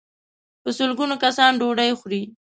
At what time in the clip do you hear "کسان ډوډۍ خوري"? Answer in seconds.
1.23-2.21